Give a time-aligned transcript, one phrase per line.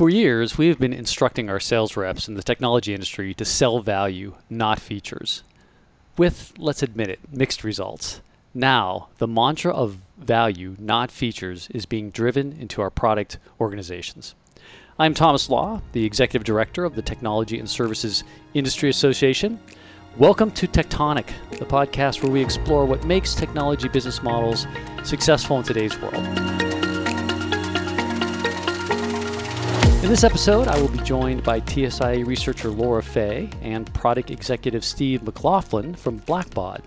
[0.00, 3.80] For years, we have been instructing our sales reps in the technology industry to sell
[3.80, 5.42] value, not features.
[6.16, 8.22] With, let's admit it, mixed results.
[8.54, 14.34] Now, the mantra of value, not features, is being driven into our product organizations.
[14.98, 18.24] I'm Thomas Lah, the Executive Director of the Technology and Services
[18.54, 19.60] Industry Association.
[20.16, 21.28] Welcome to TECHtonic,
[21.58, 24.66] the podcast where we explore what makes technology business models
[25.04, 26.69] successful in today's world.
[30.02, 34.82] In this episode, I will be joined by TSIA researcher Laura Fay and product executive
[34.82, 36.80] Steve MacLaughlin from Blackbaud.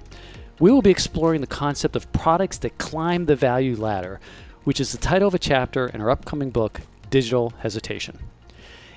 [0.60, 4.20] We will be exploring the concept of products that climb the value ladder,
[4.64, 6.82] which is the title of a chapter in our upcoming book,
[7.12, 8.18] Digital Hesitation.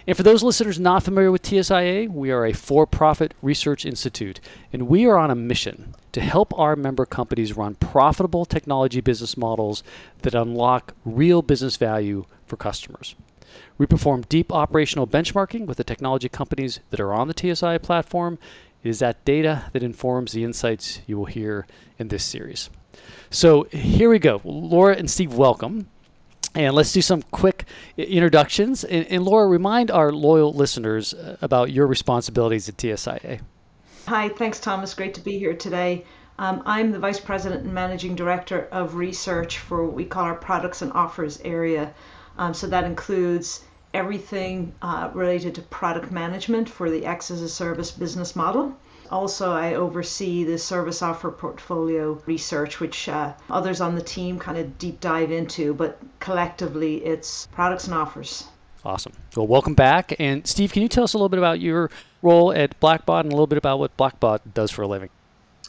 [0.06, 4.40] And for those listeners not familiar with TSIA, we are a for profit research institute,
[4.72, 9.36] and we are on a mission to help our member companies run profitable technology business
[9.36, 9.82] models
[10.22, 13.14] that unlock real business value for customers.
[13.78, 18.38] We perform deep operational benchmarking with the technology companies that are on the TSI platform.
[18.82, 21.66] It is that data that informs the insights you will hear
[21.98, 22.70] in this series.
[23.30, 24.40] So here we go.
[24.44, 25.88] Laura and Steve, welcome.
[26.54, 27.66] And let's do some quick
[27.98, 28.82] introductions.
[28.82, 33.40] And, and Laura, remind our loyal listeners uh, about your responsibilities at TSIA.
[34.06, 34.94] Hi, thanks, Thomas.
[34.94, 36.06] Great to be here today.
[36.38, 40.34] Um, I'm the Vice President and Managing Director of Research for what we call our
[40.34, 41.92] Products and Offers area.
[42.38, 47.48] Um, so that includes everything uh, related to product management for the X as a
[47.48, 48.76] service business model.
[49.10, 54.58] Also, I oversee the service offer portfolio research, which uh, others on the team kind
[54.58, 58.44] of deep dive into, but collectively it's products and offers.
[58.84, 59.12] Awesome.
[59.34, 60.14] Well, welcome back.
[60.18, 61.90] And Steve, can you tell us a little bit about your
[62.22, 65.08] role at Blackbaud and a little bit about what Blackbaud does for a living?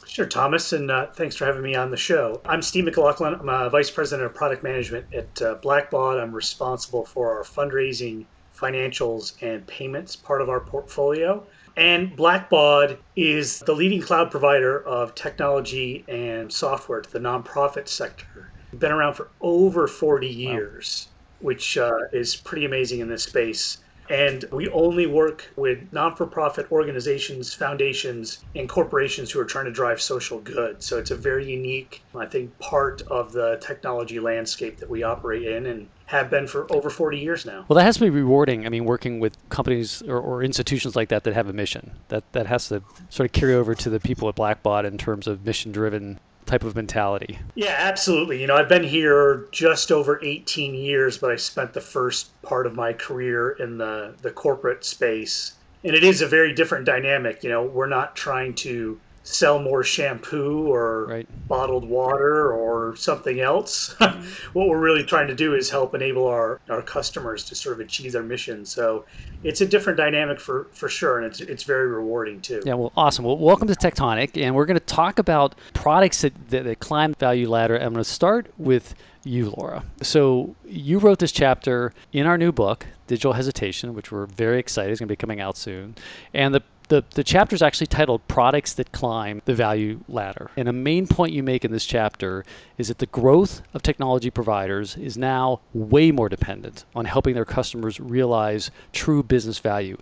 [0.08, 2.40] Sure, Thomas, and uh, thanks for having me on the show.
[2.46, 3.34] I'm Steve MacLaughlin.
[3.34, 6.18] I'm a Vice President of Product Management at uh, Blackbaud.
[6.18, 8.24] I'm responsible for our fundraising,
[8.56, 11.46] financials, and payments part of our portfolio.
[11.76, 18.50] And Blackbaud is the leading cloud provider of technology and software to the nonprofit sector.
[18.78, 21.48] Been around for over 40 years, wow.
[21.48, 23.78] which uh, is pretty amazing in this space.
[24.10, 29.66] And we only work with non for profit organizations, foundations, and corporations who are trying
[29.66, 30.82] to drive social good.
[30.82, 35.42] So it's a very unique, I think, part of the technology landscape that we operate
[35.42, 37.66] in and have been for over 40 years now.
[37.68, 38.64] Well, that has to be rewarding.
[38.64, 41.90] I mean, working with companies or, or institutions like that that have a mission.
[42.08, 45.26] That, that has to sort of carry over to the people at Blackbaud in terms
[45.26, 47.38] of mission driven type of mentality.
[47.54, 48.40] Yeah, absolutely.
[48.40, 52.66] You know, I've been here just over 18 years, but I spent the first part
[52.66, 55.52] of my career in the, the corporate space.
[55.84, 57.44] And it is a very different dynamic.
[57.44, 58.98] You know, we're not trying to
[59.28, 61.48] sell more shampoo or right.
[61.48, 63.94] bottled water or something else.
[64.08, 64.58] Mm-hmm.
[64.58, 67.80] what we're really trying to do is help enable our, our customers to sort of
[67.80, 68.64] achieve their mission.
[68.64, 69.04] So
[69.42, 72.62] it's a different dynamic for, for sure, and it's, it's very rewarding too.
[72.64, 73.24] Yeah, well, awesome.
[73.24, 77.12] Well, welcome to TECHtonic, and we're going to talk about products that, that, that climb
[77.14, 77.76] value ladder.
[77.76, 78.94] I'm going to start with
[79.24, 79.84] you, Laura.
[80.00, 84.92] So you wrote this chapter in our new book, Digital Hesitation, which we're very excited
[84.92, 85.96] is going to be coming out soon.
[86.32, 90.50] And the the, the chapter is actually titled Products That Climb the Value Ladder.
[90.56, 92.44] And a main point you make in this chapter
[92.78, 97.44] is that the growth of technology providers is now way more dependent on helping their
[97.44, 99.98] customers realize true business value.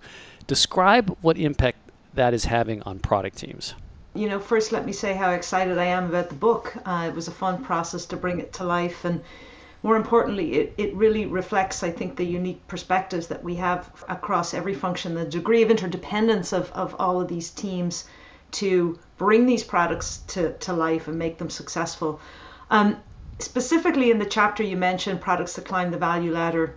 [0.46, 1.78] Describe what impact
[2.14, 3.74] that is having on product teams.
[4.14, 6.74] You know, first let me say how excited I am about the book.
[6.86, 9.20] Uh, it was a fun process to bring it to life and
[9.86, 14.52] more importantly, it, it really reflects, I think, the unique perspectives that we have across
[14.52, 18.04] every function, the degree of interdependence of, of all of these teams
[18.50, 22.20] to bring these products to, to life and make them successful.
[22.68, 22.96] Um,
[23.38, 26.74] specifically in the chapter you mentioned, products that climb the value ladder,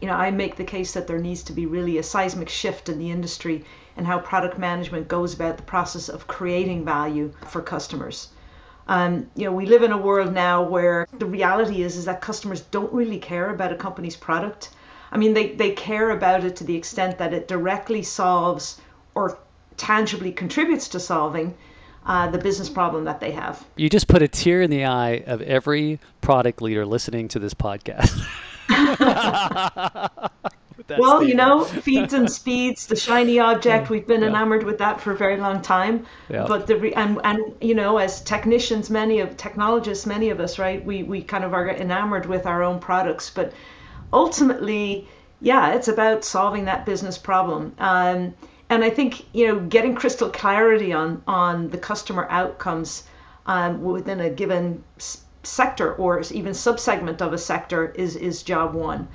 [0.00, 2.88] you know, I make the case that there needs to be really a seismic shift
[2.88, 3.64] in the industry
[3.96, 8.30] and how product management goes about the process of creating value for customers.
[8.88, 12.20] Um, you know, we live in a world now where the reality is is that
[12.20, 14.70] customers don't really care about a company's product.
[15.10, 18.80] I mean, they, they care about it to the extent that it directly solves
[19.14, 19.38] or
[19.76, 21.54] tangibly contributes to solving
[22.06, 23.64] uh, the business problem that they have.
[23.76, 27.54] You just put a tear in the eye of every product leader listening to this
[27.54, 28.12] podcast.
[30.88, 31.28] well, statement.
[31.28, 33.90] you know, feeds and speeds, the shiny object.
[33.90, 34.28] We've been yeah.
[34.28, 36.06] enamored with that for a very long time.
[36.28, 36.44] Yeah.
[36.46, 40.58] But the re- and and you know, as technicians, many of technologists, many of us,
[40.58, 40.84] right?
[40.84, 43.52] We we kind of are enamored with our own products, but
[44.12, 45.08] ultimately,
[45.40, 47.74] yeah, it's about solving that business problem.
[47.78, 48.34] Um,
[48.68, 53.04] and I think you know, getting crystal clarity on on the customer outcomes
[53.46, 54.84] um, within a given
[55.42, 59.08] sector or even subsegment of a sector is is job one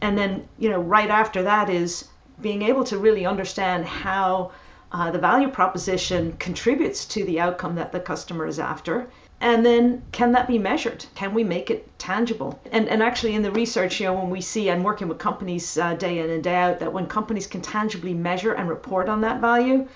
[0.00, 2.08] And then, you know, right after that is
[2.40, 4.52] being able to really understand how
[4.92, 9.08] uh, the value proposition contributes to the outcome that the customer is after.
[9.40, 11.04] And then can that be measured?
[11.14, 12.58] Can we make it tangible?
[12.72, 15.78] And, and actually, in the research, you know, when we see, I'm working with companies
[15.78, 19.20] uh, day in and day out, that when companies can tangibly measure and report on
[19.20, 19.86] that value,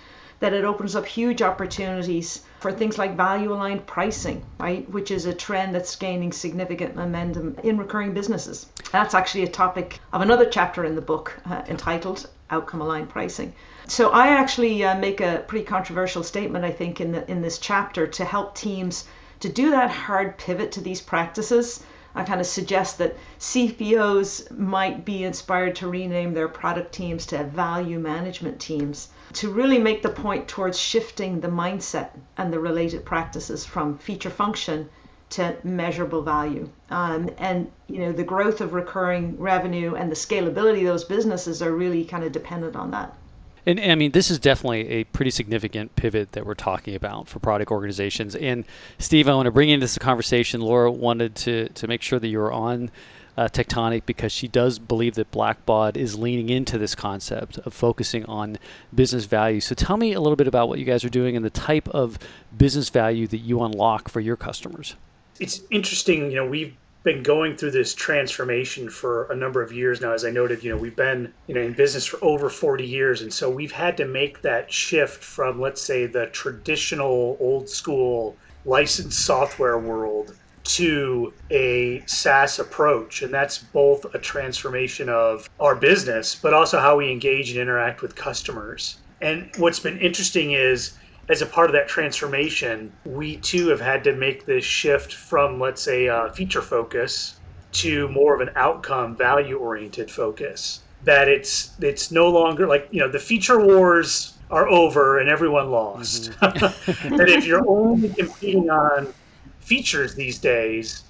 [0.42, 4.90] that it opens up huge opportunities for things like value aligned pricing, right?
[4.90, 8.66] Which is a trend that's gaining significant momentum in recurring businesses.
[8.90, 13.54] That's actually a topic of another chapter in the book uh, entitled Outcome Aligned Pricing.
[13.86, 17.58] So I actually uh, make a pretty controversial statement, I think, in the in this
[17.58, 19.04] chapter to help teams
[19.38, 21.84] to do that hard pivot to these practices.
[22.14, 27.44] I kind of suggest that CPOs might be inspired to rename their product teams to
[27.44, 33.04] value management teams to really make the point towards shifting the mindset and the related
[33.04, 34.88] practices from feature function
[35.30, 36.68] to measurable value.
[36.90, 41.62] Um, and you know the growth of recurring revenue and the scalability of those businesses
[41.62, 43.16] are really kind of dependent on that.
[43.64, 47.38] And, I mean, this is definitely a pretty significant pivot that we're talking about for
[47.38, 48.34] product organizations.
[48.34, 48.64] And
[48.98, 50.60] Steve, I want to bring into this conversation.
[50.60, 52.90] Laura wanted to, to make sure that you were on
[53.36, 58.24] uh, TECHtonic because she does believe that Blackbaud is leaning into this concept of focusing
[58.26, 58.58] on
[58.94, 59.60] business value.
[59.60, 61.88] So tell me a little bit about what you guys are doing and the type
[61.90, 62.18] of
[62.56, 64.96] business value that you unlock for your customers.
[65.40, 70.00] It's interesting, you know, we've been going through this transformation for a number of years
[70.00, 70.12] now.
[70.12, 73.22] As I noted, you know, we've been you know in business for over 40 years,
[73.22, 78.36] and so we've had to make that shift from, let's say, the traditional old school
[78.64, 83.22] licensed software world to a SaaS approach.
[83.22, 88.02] And that's both a transformation of our business, but also how we engage and interact
[88.02, 88.98] with customers.
[89.20, 90.94] And what's been interesting is
[91.28, 95.60] as a part of that transformation, we too have had to make this shift from,
[95.60, 97.40] let's say, a feature focus
[97.72, 100.80] to more of an outcome value oriented focus.
[101.04, 105.70] That it's it's no longer like you know the feature wars are over and everyone
[105.70, 106.30] lost.
[106.32, 107.16] Mm-hmm.
[107.16, 109.12] that if you're only competing on
[109.60, 111.02] features these days,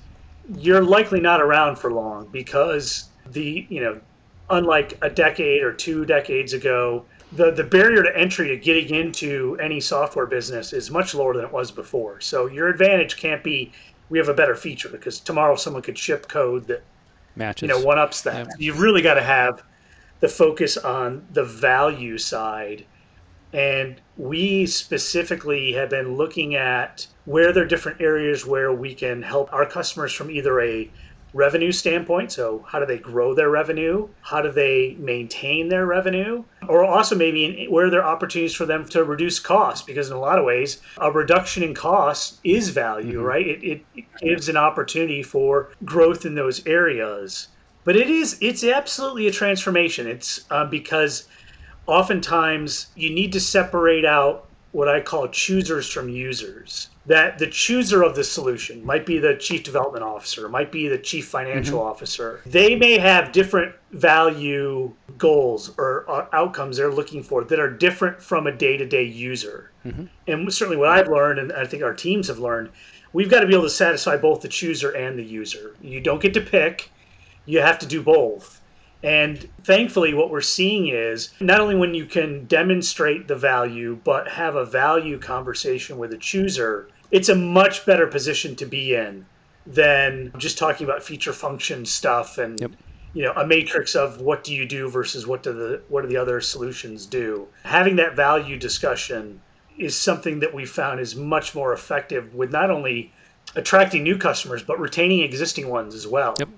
[0.56, 4.00] you're likely not around for long because the you know
[4.50, 9.56] unlike a decade or two decades ago the the barrier to entry to getting into
[9.60, 12.20] any software business is much lower than it was before.
[12.20, 13.72] So your advantage can't be
[14.08, 16.82] we have a better feature because tomorrow someone could ship code that
[17.34, 18.46] matches you know one ups that.
[18.46, 18.52] Yeah.
[18.58, 19.62] You've really got to have
[20.20, 22.86] the focus on the value side.
[23.52, 29.20] And we specifically have been looking at where there are different areas where we can
[29.20, 30.90] help our customers from either a
[31.34, 32.32] revenue standpoint.
[32.32, 34.08] So, how do they grow their revenue?
[34.20, 36.44] How do they maintain their revenue?
[36.68, 39.84] Or also, maybe in, where are there opportunities for them to reduce costs?
[39.84, 43.26] Because, in a lot of ways, a reduction in costs is value, mm-hmm.
[43.26, 43.46] right?
[43.46, 47.48] It, it, it gives an opportunity for growth in those areas.
[47.84, 50.06] But it is, it's absolutely a transformation.
[50.06, 51.26] It's uh, because
[51.86, 58.02] oftentimes you need to separate out what I call choosers from users that the chooser
[58.02, 61.88] of the solution might be the chief development officer, might be the chief financial mm-hmm.
[61.88, 62.40] officer.
[62.46, 68.22] They may have different value goals or, or, outcomes they're looking for that are different
[68.22, 69.70] from a day to day user.
[69.84, 70.04] Mm-hmm.
[70.28, 72.70] And certainly, what I've learned, and I think our teams have learned,
[73.12, 75.74] we've got to be able to satisfy both the chooser and the user.
[75.82, 76.90] You don't get to pick,
[77.46, 78.60] you have to do both.
[79.02, 84.28] And thankfully, what we're seeing is not only when you can demonstrate the value, but
[84.28, 89.26] have a value conversation with a chooser, it's a much better position to be in
[89.66, 92.72] than just talking about feature function stuff and yep.
[93.14, 96.08] you know a matrix of what do you do versus what do the what do
[96.08, 97.46] the other solutions do.
[97.64, 99.40] Having that value discussion
[99.78, 103.12] is something that we found is much more effective with not only
[103.54, 106.34] attracting new customers but retaining existing ones as well.
[106.38, 106.48] Yep.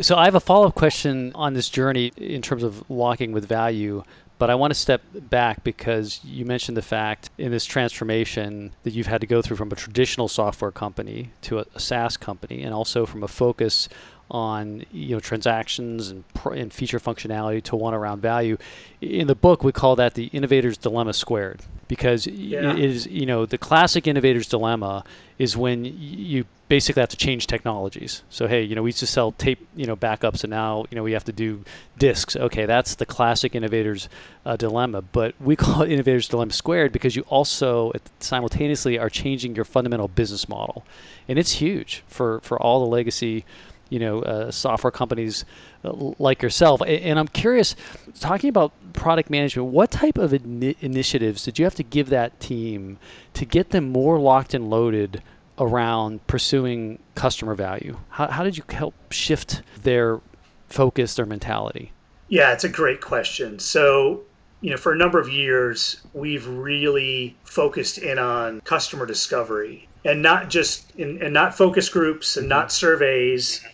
[0.00, 3.46] So I have a follow up question on this journey in terms of locking with
[3.46, 4.02] value.
[4.38, 8.92] But I want to step back because you mentioned the fact in this transformation that
[8.92, 12.62] you've had to go through from a traditional software company to a, a SaaS company,
[12.62, 13.88] and also from a focus
[14.30, 18.58] on you know transactions and, pr- and feature functionality to one around value.
[19.00, 22.72] In the book, we call that the innovator's dilemma squared because yeah.
[22.72, 25.02] it is you know the classic innovator's dilemma
[25.38, 28.22] is when you basically have to change technologies.
[28.30, 30.96] So hey, you know we used to sell tape you know backups and now you
[30.96, 31.64] know we have to do
[31.98, 32.36] disks.
[32.36, 34.08] Okay, that's the classic innovator's
[34.44, 35.02] uh, dilemma.
[35.02, 40.08] But we call it innovator's dilemma squared because you also simultaneously are changing your fundamental
[40.08, 40.84] business model,
[41.28, 43.44] and it's huge for for all the legacy
[43.88, 45.44] you know uh, software companies
[45.84, 47.76] uh, like yourself and i'm curious
[48.18, 52.38] talking about product management what type of in- initiatives did you have to give that
[52.40, 52.98] team
[53.34, 55.22] to get them more locked and loaded
[55.58, 60.20] around pursuing customer value how, how did you help shift their
[60.68, 61.92] focus, their mentality?
[62.28, 63.58] Yeah, it's a great question.
[63.58, 64.22] So,
[64.60, 70.22] you know, for a number of years, we've really focused in on customer discovery and
[70.22, 72.70] not just in, and not focus groups and not mm-hmm.
[72.70, 73.64] surveys,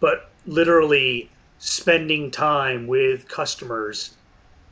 [0.00, 4.16] but literally spending time with customers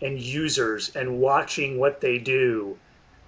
[0.03, 2.77] and users and watching what they do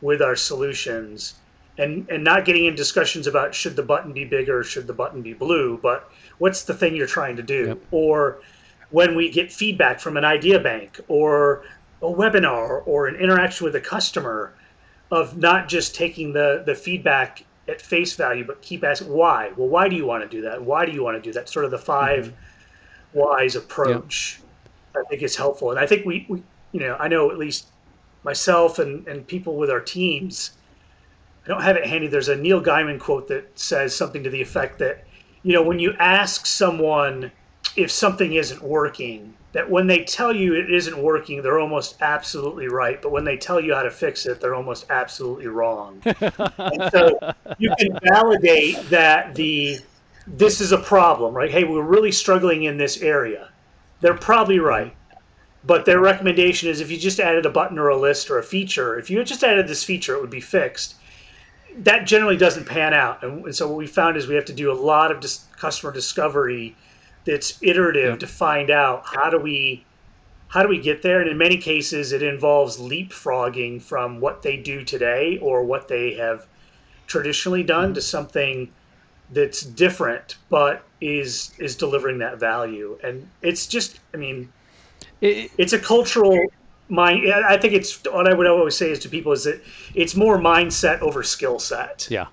[0.03, 1.35] with our solutions
[1.79, 5.23] and and not getting in discussions about should the button be bigger should the button
[5.23, 7.79] be blue but what's the thing you're trying to do yep.
[7.91, 8.41] or
[8.91, 11.65] when we get feedback from an idea bank or
[12.03, 14.55] a webinar or an interaction with a customer
[15.11, 19.69] of not just taking the the feedback at face value but keep asking why well
[19.69, 21.65] why do you want to do that why do you want to do that sort
[21.65, 23.19] of the 5 mm-hmm.
[23.19, 24.41] whys approach
[24.95, 25.05] yep.
[25.05, 27.69] i think is helpful and i think we, we you know i know at least
[28.23, 30.53] myself and, and people with our teams
[31.45, 32.07] I don't have it handy.
[32.07, 35.05] There's a Neil Gaiman quote that says something to the effect that,
[35.43, 37.31] you know, when you ask someone
[37.77, 42.69] if something isn't working, that when they tell you it isn't working, they're almost absolutely
[42.69, 43.01] right.
[43.01, 46.01] But when they tell you how to fix it, they're almost absolutely wrong.
[46.05, 47.19] and so
[47.59, 49.79] you can validate that the
[50.27, 51.51] this is a problem, right?
[51.51, 53.51] Hey, we're really struggling in this area.
[54.01, 54.97] They're probably right.
[55.67, 58.43] But their recommendation is if you just added a button or a list or a
[58.43, 60.97] feature, if you just added this feature, it would be fixed
[61.79, 63.23] that generally doesn't pan out.
[63.23, 65.45] And, and, so what we found is we have to do a lot of dis-
[65.57, 66.77] customer discovery
[67.25, 68.17] that's iterative yeah.
[68.17, 69.85] to find out how do we
[70.49, 71.21] how do we get there.
[71.21, 76.15] And in many cases, it involves leapfrogging from what they do today or what they
[76.15, 76.47] have
[77.09, 77.95] traditionally done mm-hmm.
[77.95, 78.71] to something
[79.33, 82.99] that's different, but is is delivering that value.
[83.03, 84.53] And it's just, I mean,
[85.21, 86.39] it, it's a cultural
[86.89, 89.63] mind i think it's what i would always say is to people is that
[89.95, 92.27] it's more mindset over skill set yeah.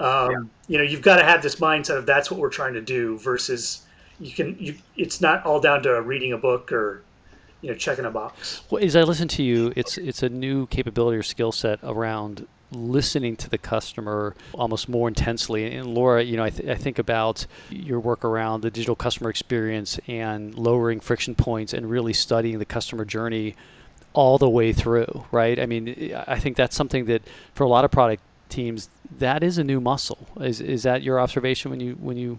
[0.00, 0.38] Um, yeah.
[0.66, 3.18] you know you've got to have this mindset of that's what we're trying to do
[3.18, 3.86] versus
[4.18, 7.02] you can you it's not all down to reading a book or
[7.60, 10.66] you know checking a box well as i listen to you it's it's a new
[10.66, 15.74] capability or skill set around listening to the customer almost more intensely.
[15.74, 19.30] And Laura, you know, I, th- I, think about your work around the digital customer
[19.30, 23.54] experience and lowering friction points and really studying the customer journey
[24.14, 25.60] all the way through, right?
[25.60, 29.58] I mean, I think that's something that for a lot of product teams, that is
[29.58, 30.26] a new muscle.
[30.40, 32.38] Is is that your observation when you when you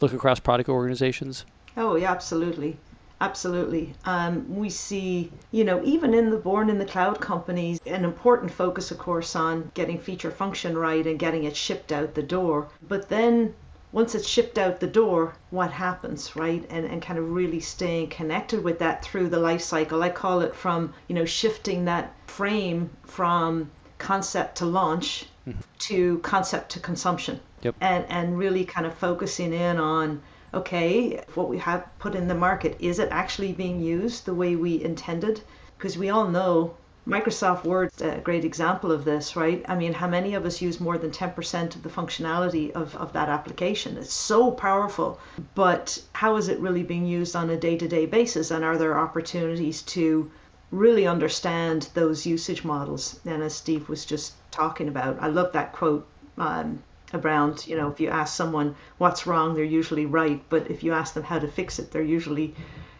[0.00, 1.46] look across product organizations?
[1.76, 2.76] Oh yeah, absolutely.
[3.20, 3.94] Absolutely.
[4.04, 8.50] Um, we see, you know, even in the born in the cloud companies, an important
[8.50, 12.66] focus, of course, on getting feature function right and getting it shipped out the door.
[12.88, 13.54] But then
[13.92, 16.64] once it's shipped out the door, what happens, right?
[16.70, 20.02] And and kind of really staying connected with that through the life cycle.
[20.02, 25.60] I call it from, you know, shifting that frame from concept to launch mm-hmm.
[25.78, 27.40] to concept to consumption.
[27.60, 27.76] Yep.
[27.80, 30.22] And and really kind of focusing in on
[30.54, 34.54] okay, what we have put in the market, is it actually being used the way
[34.54, 35.40] we intended?
[35.78, 39.64] Because we all know Microsoft Word's a great example of this, right?
[39.66, 43.12] I mean, how many of us use more than 10% of the functionality of, of
[43.14, 43.96] that application?
[43.96, 45.18] It's so powerful,
[45.56, 48.52] but how is it really being used on a day to day basis?
[48.52, 50.30] And are there opportunities to
[50.70, 53.18] really understand those usage models?
[53.24, 56.06] And as Steve was just talking about, I love that quote.
[56.38, 60.82] Um, around you know if you ask someone what's wrong they're usually right but if
[60.82, 62.54] you ask them how to fix it they're usually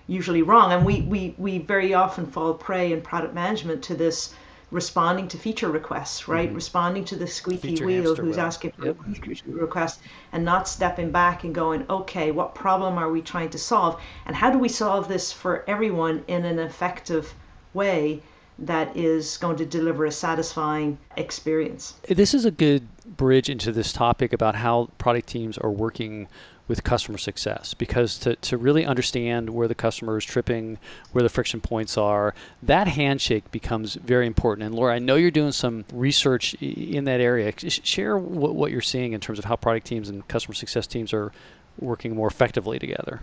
[0.06, 0.72] usually wrong.
[0.72, 4.34] And we, we, we very often fall prey in product management to this
[4.70, 6.46] responding to feature requests, right?
[6.46, 6.54] Mm-hmm.
[6.54, 8.96] Responding to the squeaky feature wheel who's asking for yep.
[9.00, 10.00] a feature request
[10.32, 14.00] and not stepping back and going, okay, what problem are we trying to solve?
[14.26, 17.34] And how do we solve this for everyone in an effective
[17.74, 18.22] way?
[18.58, 21.94] that is going to deliver a satisfying experience.
[22.08, 26.28] This is a good bridge into this topic about how product teams are working
[26.68, 30.78] with customer success because to, to really understand where the customer is tripping,
[31.12, 34.66] where the friction points are, that handshake becomes very important.
[34.66, 37.52] And Laura, I know you're doing some research in that area.
[37.58, 41.12] Share what, what you're seeing in terms of how product teams and customer success teams
[41.12, 41.32] are
[41.78, 43.20] working more effectively together.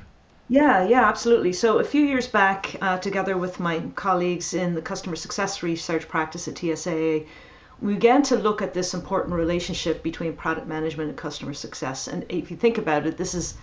[0.49, 1.53] Yeah, yeah, absolutely.
[1.53, 6.07] So a few years back, uh, together with my colleagues in the customer success research
[6.07, 7.27] practice at TSIA,
[7.81, 12.07] we began to look at this important relationship between product management and customer success.
[12.07, 13.55] And if you think about it, this is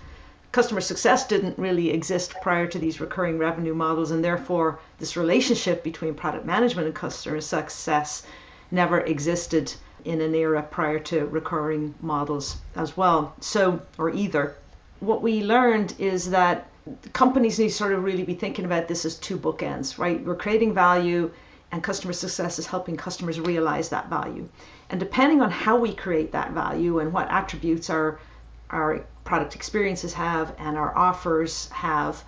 [0.52, 5.82] customer success didn't really exist prior to these recurring revenue models, and therefore this relationship
[5.82, 8.26] between product management and customer success
[8.70, 9.73] never existed
[10.04, 13.35] in an era prior to recurring models as well.
[13.40, 14.56] So, or either.
[15.00, 16.68] What we learned is that
[17.12, 20.25] companies need to sort of really be thinking about this as two bookends, right?
[20.25, 21.30] We're creating value
[21.73, 24.49] and customer success is helping customers realize that value.
[24.90, 28.18] And depending on how we create that value and what attributes our
[28.70, 32.25] our product experiences have and our offers have,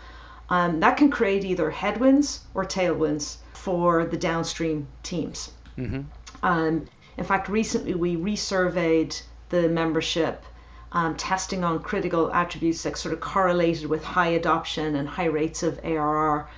[0.50, 5.50] um, that can create either headwinds or tailwinds for the downstream teams.
[5.76, 6.02] Mm-hmm.
[6.42, 10.44] Um, in fact, recently we resurveyed the membership,
[10.92, 15.62] um, testing on critical attributes that sort of correlated with high adoption and high rates
[15.62, 16.48] of ARR.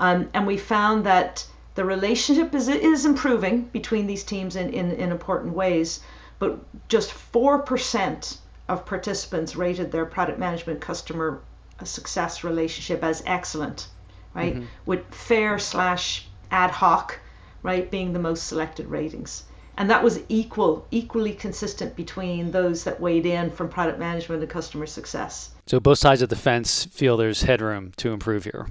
[0.00, 1.46] Um, and we found that
[1.80, 6.00] the relationship is, is improving between these teams in, in, in important ways,
[6.38, 6.58] but
[6.90, 8.36] just 4%
[8.68, 11.40] of participants rated their product management customer
[11.82, 13.88] success relationship as excellent,
[14.34, 14.56] right?
[14.56, 14.66] Mm-hmm.
[14.84, 17.18] With fair slash ad hoc,
[17.62, 19.44] right, being the most selected ratings.
[19.78, 24.50] And that was equal, equally consistent between those that weighed in from product management and
[24.50, 25.52] customer success.
[25.66, 28.66] So both sides of the fence feel there's headroom to improve here.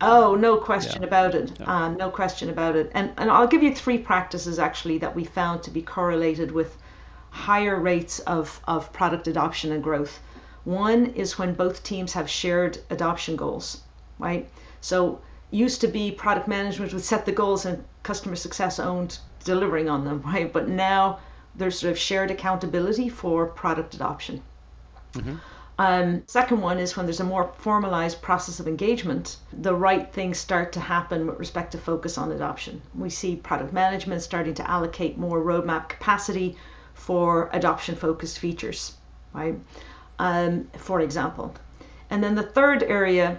[0.00, 1.08] Oh, no question yeah.
[1.08, 1.52] about it.
[1.58, 1.66] Yeah.
[1.66, 2.90] Um, no question about it.
[2.94, 6.76] And and I'll give you three practices actually that we found to be correlated with
[7.30, 10.20] higher rates of, of product adoption and growth.
[10.64, 13.82] One is when both teams have shared adoption goals,
[14.18, 14.48] right?
[14.80, 19.88] So used to be product management would set the goals and customer success owned delivering
[19.88, 20.52] on them, right?
[20.52, 21.18] But now
[21.54, 24.42] there's sort of shared accountability for product adoption.
[25.14, 25.36] Mm-hmm.
[25.80, 30.36] Um, second one is when there's a more formalized process of engagement, the right things
[30.36, 32.82] start to happen with respect to focus on adoption.
[32.94, 36.58] We see product management starting to allocate more roadmap capacity
[36.92, 38.94] for adoption focused features,
[39.32, 39.58] right?
[40.18, 41.54] Um, for example.
[42.10, 43.38] And then the third area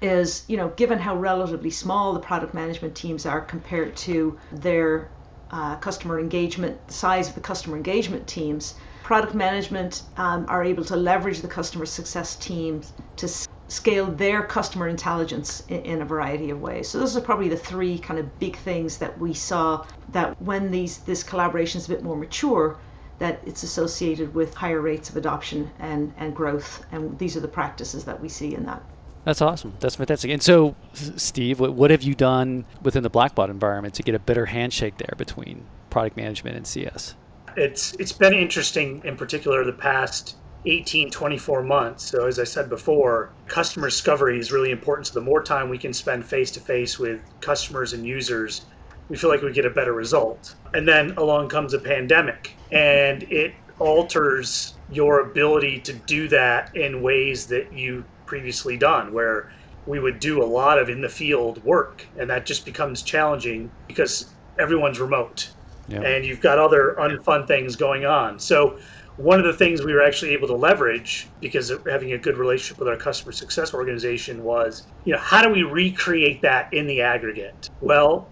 [0.00, 5.10] is, you know, given how relatively small the product management teams are compared to their
[5.50, 8.76] uh, customer engagement, size of the customer engagement teams,
[9.10, 13.26] product management um, are able to leverage the customer success teams to
[13.66, 16.86] scale their customer intelligence in, in, a variety of ways.
[16.86, 20.70] So those are probably the three kind of big things that we saw that when
[20.70, 22.78] these this collaboration is a bit more mature,
[23.18, 26.86] that it's associated with higher rates of adoption and, and growth.
[26.92, 28.80] And these are the practices that we see in that.
[29.24, 29.72] That's awesome.
[29.80, 30.30] That's fantastic.
[30.30, 34.20] And so, Steve, what, what have you done within the Blackbaud environment to get a
[34.20, 37.16] better handshake there between product management and CS?
[37.56, 40.36] It's it's been interesting in particular the past
[40.66, 42.04] 18 24 months.
[42.04, 45.06] So as i said before customer discovery is really important.
[45.06, 48.66] So the more time we can spend face to face with customers and users
[49.08, 50.54] we feel like we get a better result.
[50.72, 57.02] And then along comes a pandemic and it alters your ability to do that in
[57.02, 59.50] ways that you previously done where
[59.86, 63.70] we would do a lot of in the field work and that just becomes challenging
[63.88, 65.50] because everyone's remote
[65.98, 68.38] and you've got other unfun things going on.
[68.38, 68.78] So
[69.16, 72.38] one of the things we were actually able to leverage because of having a good
[72.38, 76.86] relationship with our customer success organization was, you know, how do we recreate that in
[76.86, 77.68] the aggregate?
[77.80, 78.28] Well,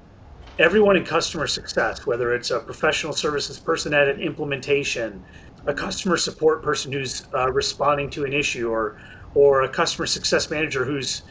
[0.59, 5.23] everyone in customer success, whether it's a professional services person at an implementation,
[5.67, 8.99] a customer support person who's uh, responding to an issue, or
[9.35, 11.23] or a customer success manager who's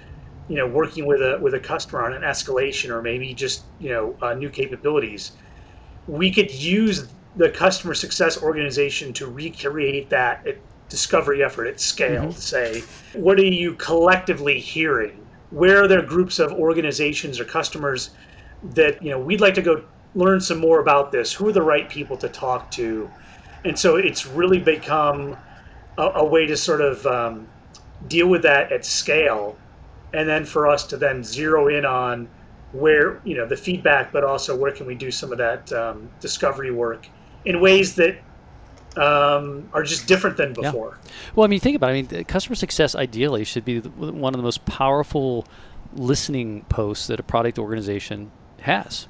[0.48, 3.90] you know working with a with a customer on an escalation or maybe just you
[3.90, 5.32] know uh, new capabilities
[6.08, 10.46] we could use the customer success organization to recreate that
[10.90, 12.32] discovery effort at scale mm-hmm.
[12.32, 15.26] to say, what are you collectively hearing?
[15.52, 18.12] Where are there groups of organizations or customers
[18.74, 19.84] that, you know, we'd like to go
[20.16, 21.34] learn some more about this?
[21.34, 23.10] Who are the right people to talk to?
[23.66, 25.38] And so it's really become
[25.98, 27.48] a, a way to sort of um,
[28.08, 29.58] deal with that at scale.
[30.14, 32.30] And then for us to then zero in on
[32.72, 36.10] where you know the feedback, but also where can we do some of that um,
[36.20, 37.08] discovery work
[37.46, 38.18] in ways that
[38.98, 41.00] um, are just different than before.
[41.02, 41.12] Yeah.
[41.36, 42.12] Well, I mean, think about it.
[42.12, 45.46] I mean, customer success ideally should be one of the most powerful
[45.94, 49.08] listening posts that a product organization has.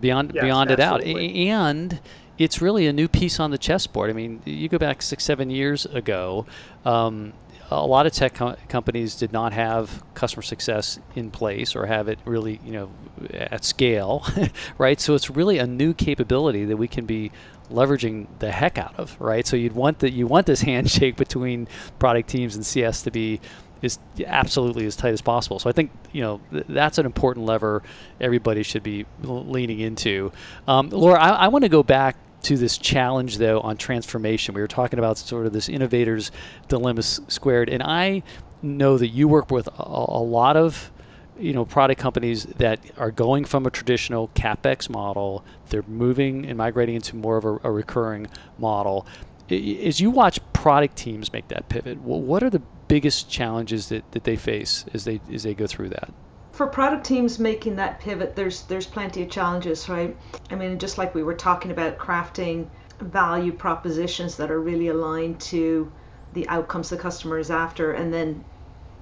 [0.00, 1.46] Beyond yes, beyond absolutely.
[1.48, 2.00] it out, and
[2.36, 4.10] it's really a new piece on the chessboard.
[4.10, 6.46] I mean, you go back six, seven years ago.
[6.84, 7.32] Um,
[7.70, 12.08] a lot of tech com- companies did not have customer success in place or have
[12.08, 12.90] it really, you know,
[13.32, 14.26] at scale,
[14.78, 15.00] right?
[15.00, 17.32] So it's really a new capability that we can be
[17.70, 19.46] leveraging the heck out of, right?
[19.46, 23.40] So you'd want that you want this handshake between product teams and CS to be
[23.82, 25.58] is absolutely as tight as possible.
[25.58, 27.82] So I think you know th- that's an important lever
[28.20, 30.32] everybody should be leaning into.
[30.66, 34.54] Um, Laura, I, I want to go back to this challenge though on transformation.
[34.54, 36.30] We were talking about sort of this innovators
[36.68, 38.22] dilemma squared, and I
[38.62, 40.90] know that you work with a, a lot of
[41.38, 45.44] you know product companies that are going from a traditional capex model.
[45.70, 48.28] They're moving and migrating into more of a, a recurring
[48.58, 49.06] model.
[49.50, 54.24] As you watch product teams make that pivot what are the biggest challenges that, that
[54.24, 56.10] they face as they as they go through that
[56.54, 60.16] for product teams making that pivot, there's there's plenty of challenges, right?
[60.50, 62.66] I mean, just like we were talking about crafting
[63.00, 65.90] value propositions that are really aligned to
[66.32, 68.44] the outcomes the customer is after, and then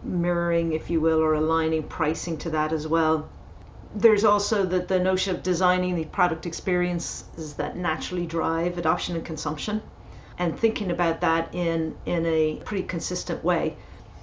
[0.03, 3.29] mirroring, if you will, or aligning pricing to that as well.
[3.95, 9.25] There's also the, the notion of designing the product experiences that naturally drive adoption and
[9.25, 9.83] consumption
[10.39, 13.77] and thinking about that in, in a pretty consistent way.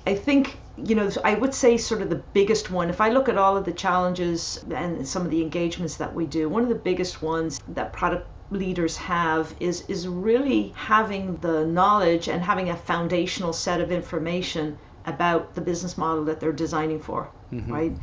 [0.10, 3.30] I think, you know, I would say sort of the biggest one, if I look
[3.30, 6.70] at all of the challenges and some of the engagements that we do, one of
[6.70, 12.72] the biggest ones that product leaders have is is really having the knowledge and having
[12.72, 17.72] a foundational set of information about the business model that they're designing for, mm-hmm.
[17.72, 17.94] right?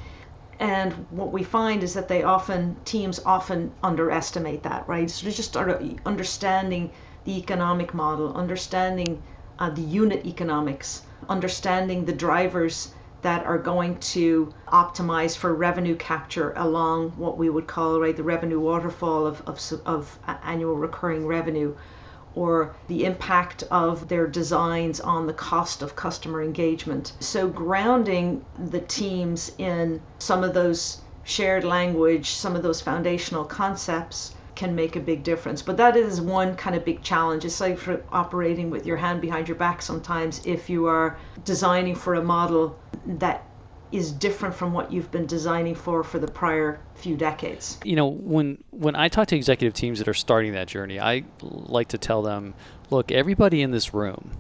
[0.61, 5.11] And what we find is that they often teams often underestimate that, right?
[5.11, 6.93] So just start understanding
[7.25, 9.21] the economic model, understanding
[9.59, 16.53] uh, the unit economics, understanding the drivers that are going to optimize for revenue capture
[16.55, 21.75] along what we would call right the revenue waterfall of, of, of annual recurring revenue
[22.37, 27.13] or the impact of their designs on the cost of customer engagement.
[27.19, 34.36] So, grounding the teams in some of those shared language, some of those foundational concepts
[34.57, 35.63] can make a big difference.
[35.63, 37.45] But that is one kind of big challenge.
[37.45, 41.95] It's like for operating with your hand behind your back sometimes if you are designing
[41.95, 43.45] for a model that
[43.93, 47.79] is different from what you've been designing for for the prior few decades.
[47.85, 51.25] You know, when when I talk to executive teams that are starting that journey, I
[51.43, 52.55] like to tell them,
[52.91, 54.33] look, everybody in this room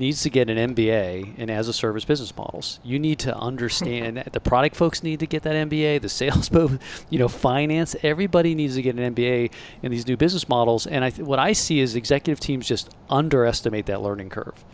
[0.00, 2.80] needs to get an MBA in as a service business models.
[2.82, 6.48] You need to understand that the product folks need to get that MBA, the sales,
[6.56, 6.78] folks,
[7.10, 7.94] you know, finance.
[8.02, 10.86] Everybody needs to get an MBA in these new business models.
[10.86, 14.64] And I th- what I see is executive teams just underestimate that learning curve.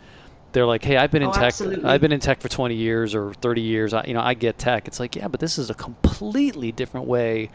[0.53, 1.43] They're like, "Hey, I've been in oh, tech.
[1.43, 1.83] Absolutely.
[1.83, 3.93] I've been in tech for 20 years or 30 years.
[3.93, 7.05] I, you know, I get tech." It's like, yeah, but this is a completely different
[7.05, 7.49] way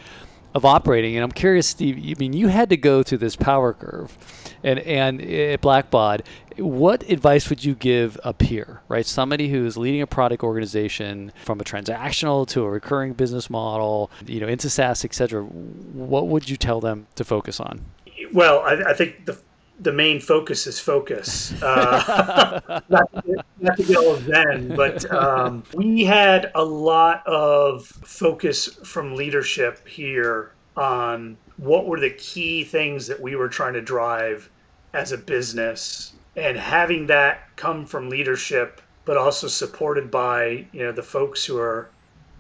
[0.54, 1.16] of operating.
[1.16, 1.96] And I'm curious, Steve.
[1.96, 4.16] I mean, you had to go through this power curve,
[4.62, 6.22] and and at Blackbaud,
[6.58, 9.06] what advice would you give a peer, right?
[9.06, 14.40] Somebody who's leading a product organization from a transactional to a recurring business model, you
[14.40, 15.42] know, into SaaS, et cetera.
[15.42, 17.84] What would you tell them to focus on?
[18.32, 19.38] Well, I, I think the
[19.80, 21.60] the main focus is focus.
[21.62, 27.26] Uh, not, to get, not to get all zen, but um, we had a lot
[27.26, 33.74] of focus from leadership here on what were the key things that we were trying
[33.74, 34.48] to drive
[34.92, 40.92] as a business, and having that come from leadership, but also supported by you know
[40.92, 41.90] the folks who are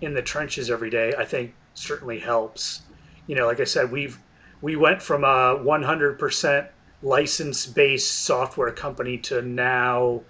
[0.00, 1.14] in the trenches every day.
[1.16, 2.82] I think certainly helps.
[3.26, 4.18] You know, like I said, we've
[4.60, 6.68] we went from a 100 percent
[7.02, 10.22] license based software company to now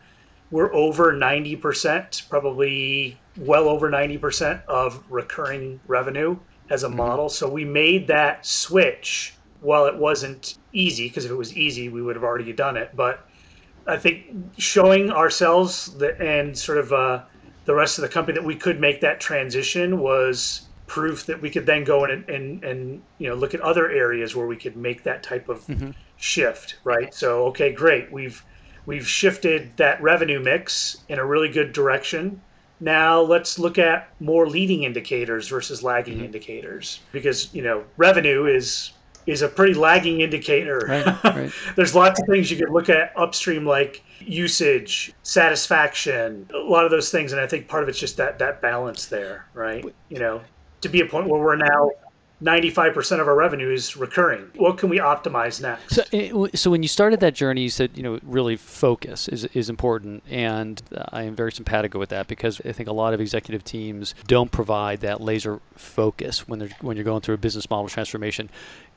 [0.52, 6.36] we're over 90%, probably well over 90% of recurring revenue
[6.70, 6.98] as a mm-hmm.
[6.98, 7.28] model.
[7.28, 12.02] So we made that switch while it wasn't easy, because if it was easy, we
[12.02, 12.90] would have already done it.
[12.94, 13.26] But
[13.86, 14.26] I think
[14.58, 17.22] showing ourselves that, and sort of uh,
[17.64, 21.48] the rest of the company that we could make that transition was proof that we
[21.48, 24.56] could then go in and, and, and you know look at other areas where we
[24.56, 25.90] could make that type of mm-hmm
[26.22, 27.12] shift, right?
[27.12, 28.10] So okay, great.
[28.10, 28.42] We've
[28.86, 32.40] we've shifted that revenue mix in a really good direction.
[32.80, 36.26] Now let's look at more leading indicators versus lagging mm-hmm.
[36.26, 38.92] indicators because you know revenue is
[39.26, 40.80] is a pretty lagging indicator.
[40.88, 41.52] Right, right.
[41.76, 46.90] There's lots of things you could look at upstream like usage, satisfaction, a lot of
[46.90, 49.84] those things and I think part of it's just that that balance there, right?
[50.08, 50.40] You know,
[50.82, 51.90] to be a point where we're now
[52.42, 54.50] 95% of our revenue is recurring.
[54.56, 55.94] What can we optimize next?
[55.94, 59.44] So, eh, so when you started that journey, you said, you know, really focus is,
[59.46, 60.24] is important.
[60.28, 64.14] And I am very simpatico with that because I think a lot of executive teams
[64.26, 68.50] don't provide that laser focus when they're, when you're going through a business model transformation.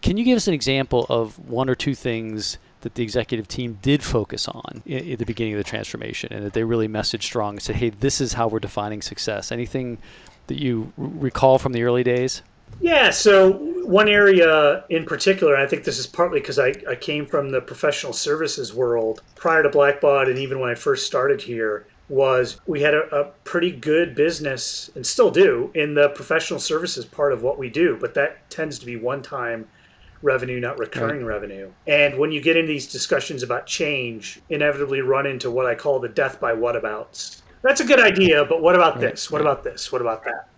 [0.06, 3.80] Can you give us an example of one or two things that the executive team
[3.82, 7.56] did focus on at the beginning of the transformation and that they really messaged strong
[7.56, 9.52] and said, hey, this is how we're defining success?
[9.52, 9.98] Anything
[10.46, 12.44] that you recall from the early days?
[12.80, 17.26] Yeah, so one area in particular, I think this is partly because I, I came
[17.26, 21.88] from the professional services world prior to Blackbaud, and even when I first started here,
[22.10, 27.06] was we had a, a, pretty good business and still do in the professional services
[27.06, 29.68] part of what we do, but that tends to be one time
[30.26, 31.36] revenue, not recurring right.
[31.36, 31.72] revenue.
[31.88, 36.00] And when you get into these discussions about change, inevitably run into what I call
[36.00, 37.44] the death by whatabouts.
[37.62, 39.12] That's a good idea, but what about right.
[39.12, 39.32] this?
[39.32, 39.92] What about this?
[39.92, 40.50] What about that?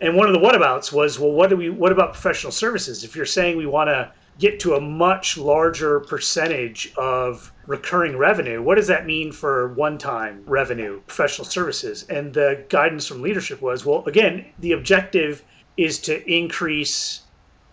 [0.00, 1.70] And one of the whatabouts was, well, what do we?
[1.70, 3.04] What about professional services?
[3.04, 8.62] If you're saying we want to get to a much larger percentage of recurring revenue,
[8.62, 12.04] what does that mean for one-time revenue, professional services?
[12.04, 15.42] And the guidance from leadership was, well, again, the objective
[15.76, 17.22] is to increase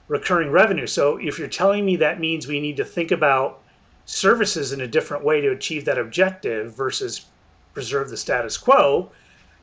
[0.08, 0.88] recurring revenue.
[0.88, 3.62] So if you're telling me that means we need to think about
[4.06, 7.26] services in a different way to achieve that objective versus
[7.74, 9.12] preserve the status quo,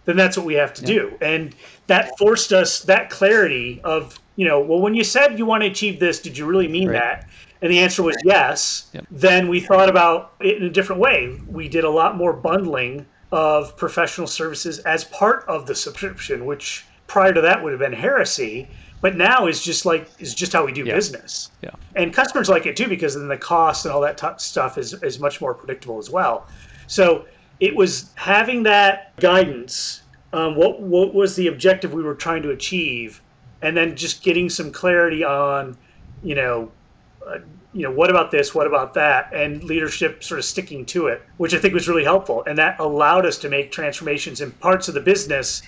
[0.05, 1.17] then that's what we have to do.
[1.21, 1.55] And
[1.87, 5.71] that forced us that clarity of, you know, well, when you said you want to
[5.71, 6.95] achieve this, did you really mean right.
[6.95, 7.29] that?
[7.63, 8.91] And the answer was yes.
[8.93, 9.07] Yep.
[9.13, 11.41] Then we thought about it in a different way.
[11.47, 16.85] We did a lot more bundling of professional services as part of the subscription, which
[17.07, 18.69] prior to that would have been heresy
[19.03, 20.95] but now is just like is just how we do yeah.
[20.95, 21.51] business.
[21.61, 21.71] Yeah.
[21.97, 24.95] And customers like it too because then the cost and all that t- stuff is
[25.03, 26.47] is much more predictable as well.
[26.87, 27.27] So
[27.61, 30.03] it was having that guidance.
[30.33, 33.21] Um, what what was the objective we were trying to achieve,
[33.61, 35.77] and then just getting some clarity on,
[36.23, 36.71] you know,
[37.27, 37.41] uh,
[37.75, 41.23] you know what about this, what about that, and leadership sort of sticking to it,
[41.37, 44.89] which I think was really helpful, and that allowed us to make transformations in parts
[44.89, 45.63] of the business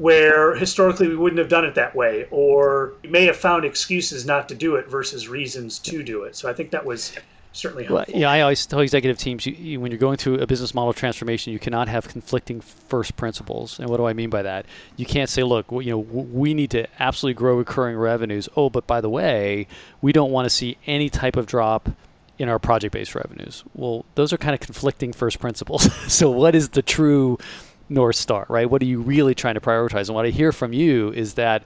[0.00, 4.24] where historically we wouldn't have done it that way, or we may have found excuses
[4.24, 6.34] not to do it versus reasons to do it.
[6.34, 7.14] So I think that was
[7.52, 8.14] certainly helpful.
[8.14, 10.74] Well, yeah, I always tell executive teams you, you, when you're going through a business
[10.74, 13.78] model transformation, you cannot have conflicting first principles.
[13.78, 14.64] And what do I mean by that?
[14.96, 18.48] You can't say, look, you know, we need to absolutely grow recurring revenues.
[18.56, 19.66] Oh, but by the way,
[20.00, 21.90] we don't want to see any type of drop
[22.38, 23.64] in our project-based revenues.
[23.74, 25.92] Well, those are kind of conflicting first principles.
[26.10, 27.36] so what is the true
[27.90, 28.70] North Star, right?
[28.70, 30.08] What are you really trying to prioritize?
[30.08, 31.62] And what I hear from you is that,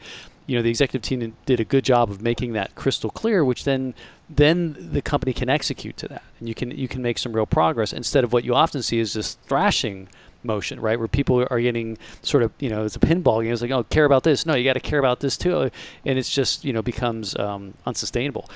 [0.47, 3.65] you know, the executive team did a good job of making that crystal clear, which
[3.65, 3.95] then
[4.29, 7.47] then the company can execute to that, and you can you can make some real
[7.47, 10.09] progress instead of what you often see is this thrashing
[10.43, 10.99] motion, right?
[10.99, 13.53] Where people are getting sort of, you know, it's a pinball game.
[13.53, 14.45] It's like, oh, care about this.
[14.45, 15.71] No, you got to care about this too,
[16.05, 18.49] and it's just, you know, becomes um, unsustainable.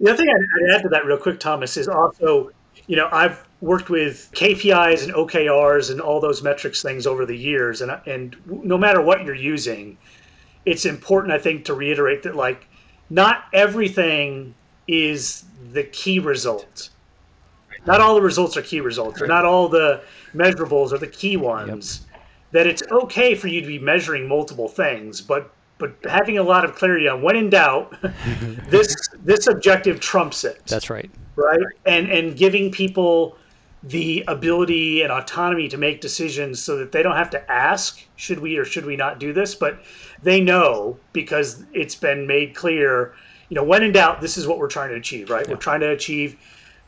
[0.00, 2.50] The other thing I'd add to that real quick, Thomas, is also,
[2.86, 7.36] you know, I've worked with KPIs and OKRs and all those metrics things over the
[7.36, 9.96] years, and and no matter what you're using,
[10.66, 12.66] it's important I think to reiterate that like
[13.08, 14.54] not everything
[14.88, 16.90] is the key result.
[17.86, 20.02] Not all the results are key results, or not all the
[20.34, 22.00] measurables are the key ones.
[22.00, 22.08] Yep.
[22.52, 26.64] That it's okay for you to be measuring multiple things, but but having a lot
[26.64, 27.94] of clarity on when in doubt,
[28.68, 30.60] this this objective trumps it.
[30.66, 31.10] That's right.
[31.34, 33.38] Right, and and giving people
[33.82, 38.38] the ability and autonomy to make decisions so that they don't have to ask should
[38.38, 39.54] we or should we not do this?
[39.54, 39.82] But
[40.22, 43.14] they know because it's been made clear
[43.48, 45.46] you know when in doubt this is what we're trying to achieve right?
[45.46, 45.54] Yeah.
[45.54, 46.36] we're trying to achieve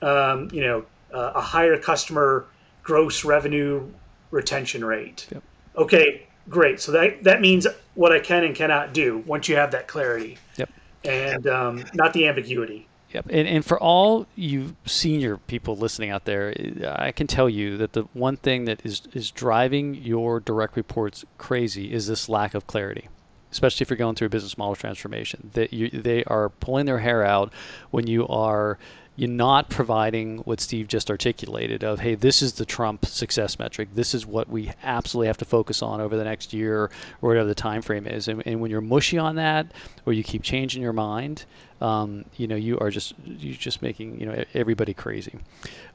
[0.03, 2.47] um, you know uh, a higher customer
[2.83, 3.89] gross revenue
[4.31, 5.27] retention rate.
[5.33, 5.43] Yep.
[5.77, 6.81] okay great.
[6.81, 10.39] So that that means what i can and cannot do once you have that clarity.
[10.57, 10.71] Yep.
[11.05, 13.27] And um, not the ambiguity Yep.
[13.31, 16.53] And, and for all you senior people listening out there,
[16.85, 21.25] I can tell you that the one thing that is, is driving your direct reports
[21.39, 23.09] crazy is this lack of clarity,
[23.53, 25.51] especially if you're going through a business model transformation.
[25.55, 27.53] That you, they are pulling their hair out
[27.93, 28.79] when you are
[29.17, 33.89] you're not providing what Steve just articulated of, hey, this is the Trump success metric.
[33.95, 37.47] This is what we absolutely have to focus on over the next year or whatever
[37.47, 38.27] the time frame is.
[38.27, 39.67] And, and when you're mushy on that,
[40.05, 41.45] or you keep changing your mind,
[41.81, 45.39] um, you know, you are just you're just making you know everybody crazy.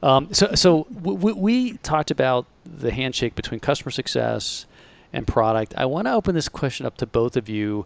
[0.04, 4.66] Um, so so we, talked about the handshake between customer success
[5.12, 5.74] and product.
[5.76, 7.86] I want to open this question up to both of you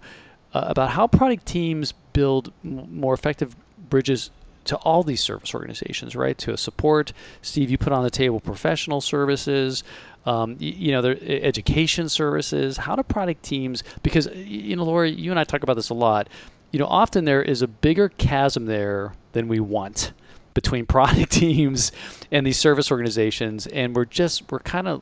[0.54, 3.56] uh, about how product teams build m- more effective
[3.89, 4.32] bridges
[4.65, 6.38] to all these service organizations, right?
[6.39, 9.84] To support, Steve, you put on the table professional services,
[10.26, 12.78] um, you, you, know, the education services.
[12.78, 13.84] How do product teams?
[14.04, 16.30] Because you know, Laura, you and I talk about this a lot.
[16.71, 20.13] You know, often there is a bigger chasm there than we want
[20.54, 21.91] between product teams
[22.32, 25.02] and these service organizations, and we're just we're kind of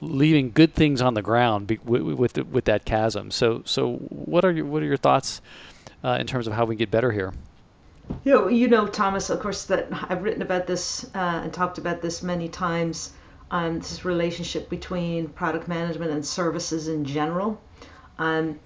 [0.00, 3.30] leaving good things on the ground with with, with that chasm.
[3.30, 5.40] So, so what are your what are your thoughts
[6.04, 7.32] uh, in terms of how we get better here?
[8.24, 9.30] You know, you know, Thomas.
[9.30, 13.12] Of course, that I've written about this uh, and talked about this many times.
[13.50, 17.60] Um, this relationship between product management and services in general.
[18.18, 18.58] Um,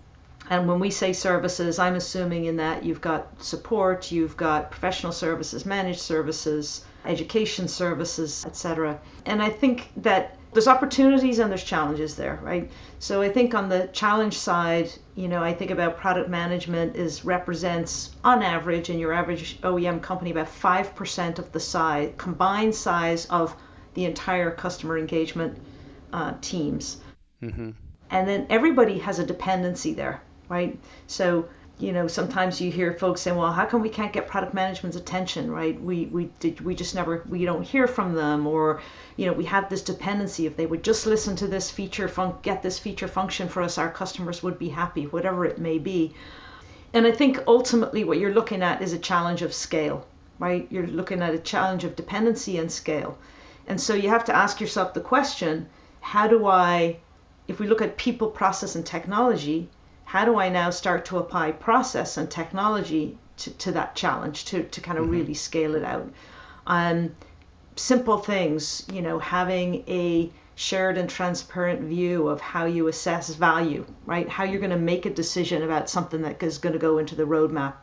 [0.49, 5.13] and when we say services, I'm assuming in that you've got support, you've got professional
[5.13, 8.99] services, managed services, education services, etc.
[9.27, 12.71] And I think that there's opportunities and there's challenges there, right?
[12.99, 17.25] So I think on the challenge side, you know, I think about product management is
[17.25, 23.27] represents on average in your average OEM company about 5% of the size, combined size
[23.27, 23.55] of
[23.95, 25.57] the entire customer engagement
[26.13, 27.01] uh, teams.
[27.43, 27.71] Mm-hmm.
[28.11, 30.77] And then everybody has a dependency there, right?
[31.07, 31.49] So
[31.81, 34.97] you know, sometimes you hear folks saying, "Well, how come we can't get product management's
[34.97, 35.81] attention?" Right?
[35.81, 38.81] We we did we just never we don't hear from them, or
[39.17, 40.47] you know, we have this dependency.
[40.47, 43.79] If they would just listen to this feature, fun- get this feature function for us,
[43.79, 46.15] our customers would be happy, whatever it may be.
[46.93, 50.07] And I think ultimately what you're looking at is a challenge of scale,
[50.39, 50.67] right?
[50.71, 53.17] You're looking at a challenge of dependency and scale.
[53.67, 55.69] And so you have to ask yourself the question,
[56.01, 56.99] how do I
[57.51, 59.69] if we look at people, process, and technology,
[60.11, 64.65] how do I now start to apply process and technology to, to that challenge to,
[64.65, 65.13] to kind of mm-hmm.
[65.13, 66.11] really scale it out?
[66.67, 67.15] Um,
[67.77, 73.87] simple things, you know, having a shared and transparent view of how you assess value,
[74.05, 74.29] right?
[74.29, 77.15] How you're going to make a decision about something that is going to go into
[77.15, 77.75] the roadmap.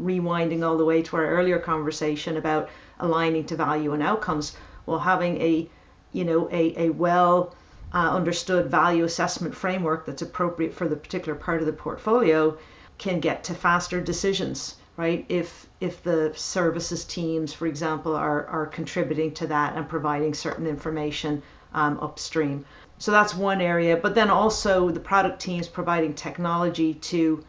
[0.00, 5.00] Rewinding all the way to our earlier conversation about aligning to value and outcomes, well,
[5.00, 5.68] having a,
[6.12, 7.54] you know, a, a well
[7.96, 12.56] uh, understood value assessment framework that's appropriate for the particular part of the portfolio
[12.98, 18.66] can get to faster decisions right if if the services teams for example are are
[18.66, 21.42] contributing to that and providing certain information
[21.76, 22.64] um, upstream.
[22.98, 23.96] So that's one area.
[23.96, 27.44] But then also the product teams providing technology to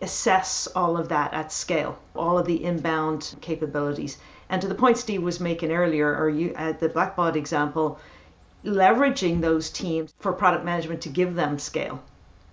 [0.00, 4.18] assess all of that at scale, all of the inbound capabilities.
[4.48, 7.98] And to the point Steve was making earlier, or you at the Blackbaud example,
[8.66, 12.02] leveraging those teams for product management to give them scale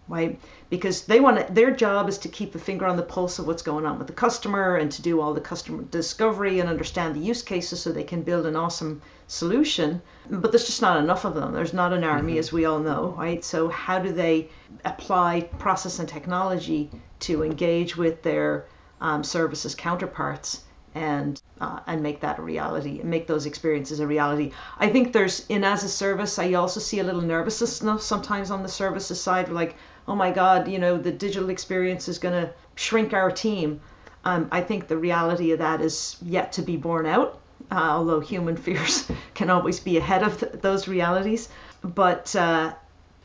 [0.07, 0.39] right?
[0.69, 3.47] Because they want to, their job is to keep a finger on the pulse of
[3.47, 7.15] what's going on with the customer and to do all the customer discovery and understand
[7.15, 10.01] the use cases so they can build an awesome solution.
[10.29, 11.53] But there's just not enough of them.
[11.53, 12.39] There's not an army, mm-hmm.
[12.39, 13.43] as we all know, right?
[13.43, 14.49] So how do they
[14.83, 16.89] apply process and technology
[17.21, 18.65] to engage with their
[18.99, 20.63] um, services counterparts?
[20.95, 24.51] And uh, and make that a reality and make those experiences a reality.
[24.77, 26.39] I think there's in as a service.
[26.39, 29.75] I also see a little nervousness sometimes on the services side, like
[30.07, 33.79] oh my God, you know, the digital experience is going to shrink our team.
[34.25, 37.39] Um, I think the reality of that is yet to be borne out,
[37.71, 41.49] uh, although human fears can always be ahead of th- those realities.
[41.83, 42.73] But uh,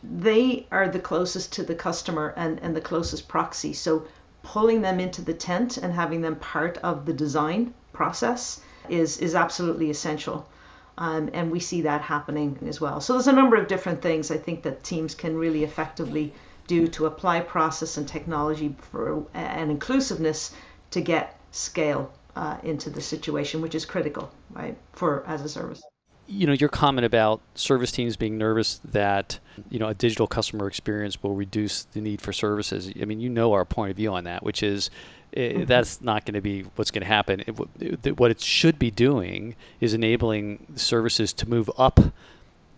[0.02, 3.72] they are the closest to the customer and, and the closest proxy.
[3.72, 4.04] So
[4.52, 9.34] pulling them into the tent and having them part of the design process is, is
[9.34, 10.48] absolutely essential.
[10.96, 13.00] Um, and we see that happening as well.
[13.00, 16.32] So there's a number of different things I think that teams can really effectively
[16.66, 20.54] do to apply process and technology for and inclusiveness
[20.92, 25.82] to get scale uh, into the situation, which is critical, right, for as a service.
[26.30, 29.38] You know, your comment about service teams being nervous that
[29.70, 32.92] you know a digital customer experience will reduce the need for services.
[33.00, 34.90] I mean, you know our point of view on that, which is
[35.34, 35.64] mm-hmm.
[35.64, 37.40] that's not going to be what's going to happen.
[37.46, 41.98] It, it, what it should be doing is enabling services to move up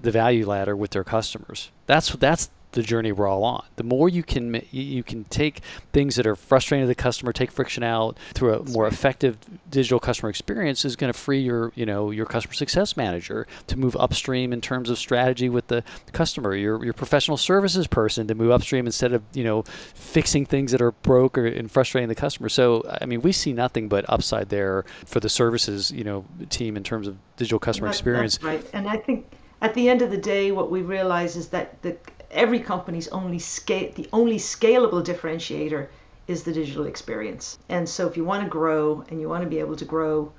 [0.00, 1.70] the value ladder with their customers.
[1.86, 3.64] That's that's the journey we're all on.
[3.76, 5.60] The more you can you can take
[5.92, 9.38] things that are frustrating to the customer, take friction out through a more effective
[9.70, 13.78] digital customer experience is going to free your you know your customer success manager to
[13.78, 16.54] move upstream in terms of strategy with the customer.
[16.54, 20.80] Your your professional services person to move upstream instead of you know fixing things that
[20.80, 22.48] are broke or and frustrating the customer.
[22.48, 26.76] So I mean we see nothing but upside there for the services you know team
[26.76, 28.42] in terms of digital customer that, experience.
[28.42, 29.26] right, and I think
[29.62, 31.96] at the end of the day, what we realize is that the
[32.30, 35.88] every company's only scale the only scalable differentiator
[36.28, 37.58] is the digital experience.
[37.68, 40.32] And so if you want to grow and you want to be able to grow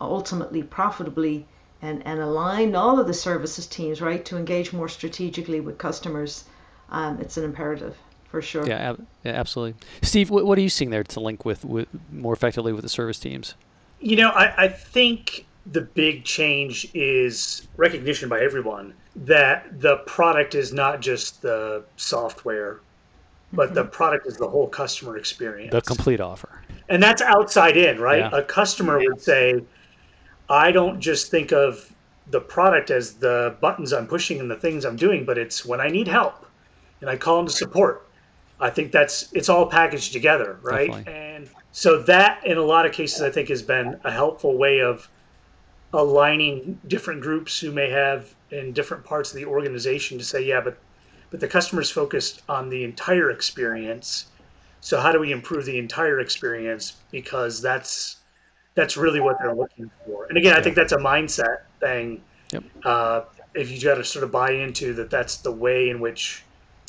[0.00, 1.46] ultimately profitably
[1.82, 6.44] and, and align all of the services teams, right, to engage more strategically with customers,
[6.88, 8.66] um, it's an imperative for sure.
[8.66, 9.78] Yeah, ab- yeah absolutely.
[10.02, 12.88] Steve, what, what, are you seeing there to link with, with more effectively with the
[12.88, 13.54] service teams?
[14.00, 20.54] You know, I, I think the big change is recognition by everyone that the product
[20.54, 22.80] is not just the software,
[23.52, 23.74] but mm-hmm.
[23.74, 25.72] the product is the whole customer experience.
[25.72, 26.62] The complete offer.
[26.88, 28.30] And that's outside in, right?
[28.30, 28.38] Yeah.
[28.38, 29.62] A customer would say,
[30.48, 31.94] I don't just think of
[32.30, 35.80] the product as the buttons I'm pushing and the things I'm doing, but it's when
[35.80, 36.46] I need help
[37.00, 38.08] and I call into support.
[38.60, 40.88] I think that's it's all packaged together, right?
[40.88, 41.12] Definitely.
[41.12, 44.80] And so that in a lot of cases I think has been a helpful way
[44.80, 45.08] of
[45.92, 50.60] aligning different groups who may have in different parts of the organization to say, yeah,
[50.60, 50.78] but
[51.30, 54.26] but the customer's focused on the entire experience.
[54.80, 56.96] So how do we improve the entire experience?
[57.10, 58.18] Because that's
[58.74, 60.26] that's really what they're looking for.
[60.26, 62.22] And again, I think that's a mindset thing.
[62.52, 62.64] Yep.
[62.84, 63.22] Uh,
[63.54, 66.44] if you got to sort of buy into that, that's the way in which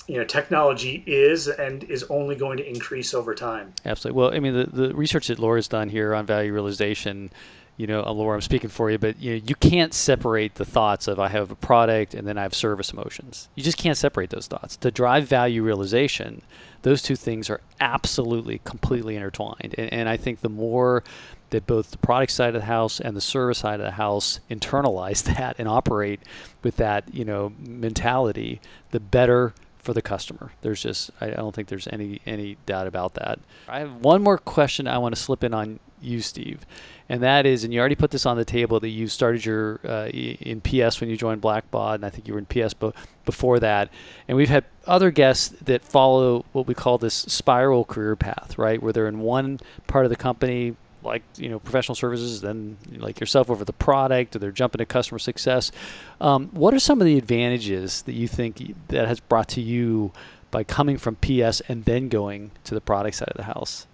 [0.08, 3.74] you know technology is and is only going to increase over time.
[3.86, 4.20] Absolutely.
[4.20, 7.32] Well, I mean, the, the research that Laura's done here on value realization
[7.78, 11.08] you know, Laura, I'm speaking for you, but you know, you can't separate the thoughts
[11.08, 13.50] of I have a product and then I have service emotions.
[13.56, 14.78] You just can't separate those thoughts.
[14.78, 16.42] To drive value realization,
[16.84, 19.76] those two things are absolutely completely intertwined.
[19.78, 21.04] And, and I think the more
[21.50, 24.40] that both the product side of the house and the service side of the house
[24.50, 26.22] internalize that and operate
[26.64, 28.62] with that, you know, mentality,
[28.92, 29.54] the better
[29.86, 30.52] for the customer.
[30.62, 33.40] There's just I don't think there's any any doubt about that.
[33.70, 36.66] I have one more question I want to slip in on you, Steve,
[37.08, 39.80] and that is, and you already put this on the table that you started your
[39.86, 42.94] uh, in PS when you joined Blackbaud, and I think you were in PS bo-
[43.26, 43.90] before that.
[44.28, 48.82] And we've had other guests that follow what we call this spiral career path, right,
[48.82, 50.76] where they're in one part of the company,
[51.06, 54.86] like you know professional services, then like yourself over the product, or they're jumping to
[54.86, 55.72] customer success.
[56.20, 60.12] Um, what are some of the advantages that you think that has brought to you
[60.52, 63.88] by coming from PS and then going to the product side of the house?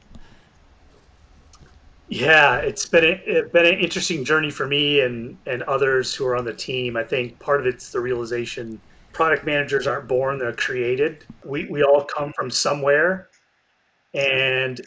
[2.12, 6.26] Yeah, it's been a, it's been an interesting journey for me and and others who
[6.28, 6.98] are on the team.
[6.98, 8.82] I think part of it's the realization
[9.14, 11.26] product managers aren't born; they're created.
[11.46, 13.30] We we all come from somewhere,
[14.14, 14.82] and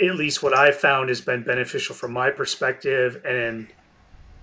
[0.00, 3.68] at least what I've found has been beneficial from my perspective and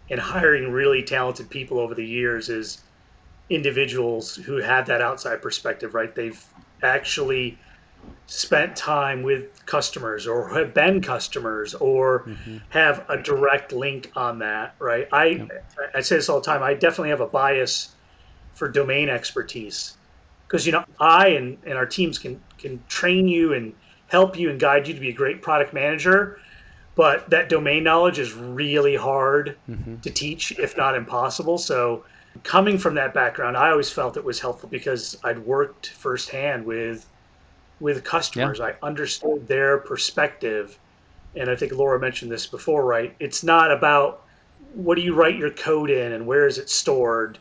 [0.09, 2.81] in hiring really talented people over the years is
[3.49, 5.93] individuals who have that outside perspective.
[5.93, 6.43] Right, they've
[6.83, 7.57] actually
[8.25, 12.57] spent time with customers or have been customers or mm-hmm.
[12.69, 15.07] have a direct link on that, right?
[15.11, 15.65] I yep.
[15.93, 16.63] I say this all the time.
[16.63, 17.93] I definitely have a bias
[18.53, 19.97] for domain expertise
[20.47, 23.73] because you know I and, and our teams can can train you and
[24.11, 26.37] help you and guide you to be a great product manager,
[26.95, 30.01] but that domain knowledge is really hard mm-hmm.
[30.01, 31.57] to teach, if not impossible.
[31.57, 32.03] So
[32.43, 37.07] coming from that background, I always felt it was helpful because I'd worked firsthand with
[37.79, 38.59] with customers.
[38.59, 38.65] Yeah.
[38.65, 40.77] I understood their perspective.
[41.35, 43.15] And I think Laura mentioned this before, right?
[43.19, 44.25] It's not about
[44.73, 47.39] what do you write your code in and where is it stored.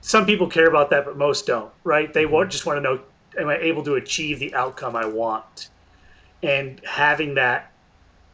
[0.00, 2.12] Some people care about that, but most don't, right?
[2.12, 3.00] They want, just want to know,
[3.40, 5.70] am I able to achieve the outcome I want?
[6.42, 7.72] And having that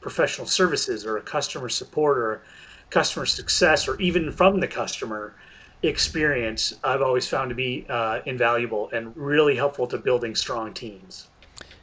[0.01, 2.43] professional services or a customer support or
[2.91, 5.35] customer success or even from the customer
[5.83, 11.29] experience, I've always found to be uh, invaluable and really helpful to building strong teams.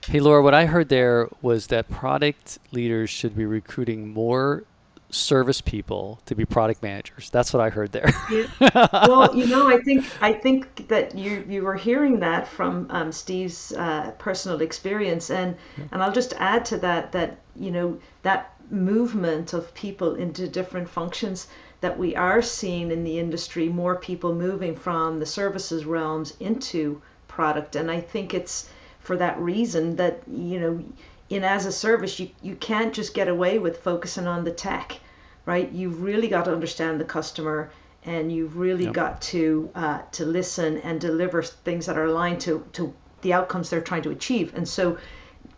[0.08, 4.64] Hey, Laura, what I heard there was that product leaders should be recruiting more
[5.12, 7.30] service people to be product managers.
[7.30, 8.12] That's what I heard there.
[8.32, 9.08] yeah.
[9.08, 13.12] Well, you know, I think I think that you you were hearing that from um,
[13.12, 15.86] Steve's uh, personal experience, and yeah.
[15.92, 20.90] and I'll just add to that that you know that movement of people into different
[20.90, 21.48] functions
[21.82, 27.02] that we are seeing in the industry, more people moving from the services realms into
[27.28, 30.84] product, and I think it's for that reason that you know
[31.32, 35.00] in as a service you, you can't just get away with focusing on the tech
[35.46, 35.72] right?
[35.72, 37.72] You've really got to understand the customer
[38.04, 38.94] and you've really yep.
[38.94, 43.70] got to uh, to listen and deliver things that are aligned to to the outcomes
[43.70, 44.54] they're trying to achieve.
[44.56, 44.98] And so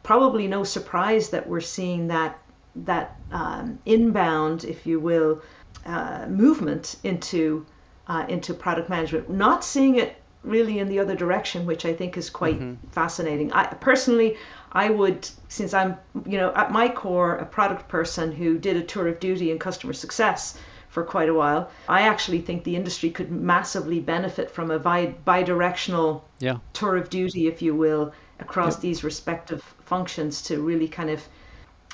[0.03, 2.39] probably no surprise that we're seeing that
[2.75, 5.41] that um, inbound if you will
[5.85, 7.65] uh, movement into
[8.07, 9.29] uh, into product management.
[9.29, 12.87] Not seeing it really in the other direction, which I think is quite mm-hmm.
[12.91, 13.51] fascinating.
[13.53, 14.37] I personally,
[14.71, 18.83] I would, since I'm, you know, at my core, a product person who did a
[18.83, 20.57] tour of duty in customer success
[20.89, 21.71] for quite a while.
[21.89, 26.57] I actually think the industry could massively benefit from a bi- bi-directional yeah.
[26.73, 28.81] tour of duty, if you will, across yep.
[28.81, 31.23] these respective functions to really kind of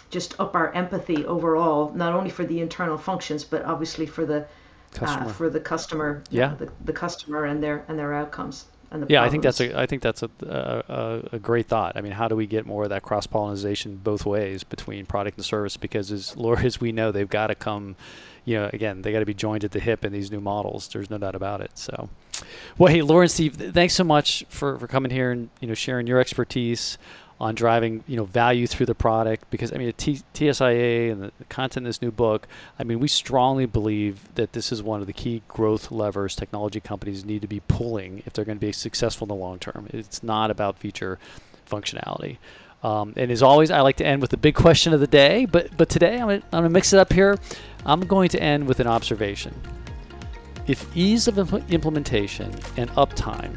[0.10, 4.45] just up our empathy overall, not only for the internal functions, but obviously for the
[5.01, 6.23] uh, for the customer.
[6.29, 8.65] Yeah, the, the customer and their and their outcomes.
[8.91, 11.95] And the yeah, I think that's a I think that's a, a, a great thought.
[11.95, 15.37] I mean, how do we get more of that cross pollination both ways between product
[15.37, 15.77] and service?
[15.77, 17.95] Because as Laura, as we know, they've got to come.
[18.45, 20.87] You know, again, they got to be joined at the hip in these new models.
[20.87, 21.77] There's no doubt about it.
[21.77, 22.09] So,
[22.79, 25.75] well, hey, Laura and Steve, thanks so much for, for coming here and you know
[25.75, 26.97] sharing your expertise
[27.39, 31.31] on driving you know value through the product because I mean T- TSIA and the
[31.47, 35.07] content in this new book I mean we strongly believe that this is one of
[35.07, 38.71] the key growth levers technology companies need to be pulling if they're going to be
[38.71, 39.87] successful in the long term.
[39.91, 41.17] It's not about feature
[41.69, 42.37] functionality.
[42.83, 45.45] Um, and as always I like to end with the big question of the day
[45.45, 47.37] but but today I'm gonna, I'm gonna mix it up here.
[47.85, 49.53] I'm going to end with an observation.
[50.67, 53.55] If ease of impl- implementation and uptime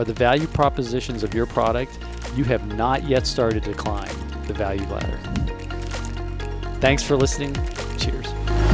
[0.00, 1.98] are the value propositions of your product,
[2.34, 5.18] you have not yet started to climb the value ladder.
[6.80, 7.54] Thanks for listening.
[7.98, 8.69] Cheers.